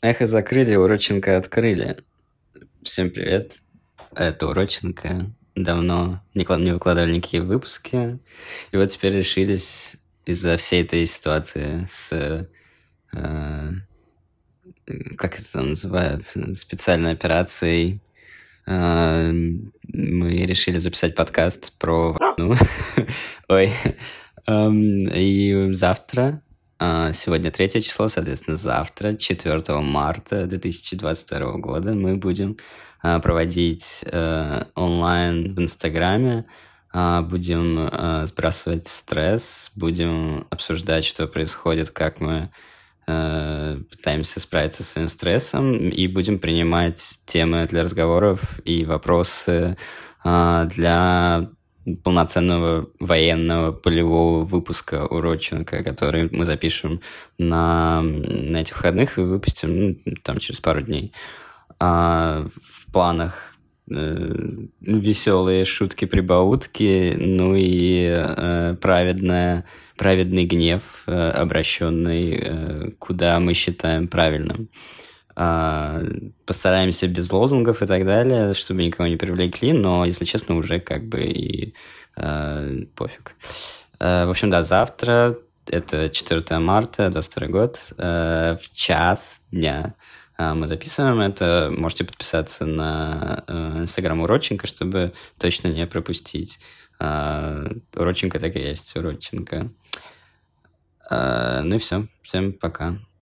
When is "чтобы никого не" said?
78.54-79.16